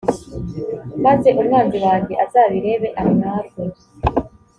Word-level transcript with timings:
maze 1.03 1.29
umwanzi 1.41 1.77
wanjye 1.85 2.13
azabirebe 2.25 2.87
amwarwe 3.01 3.63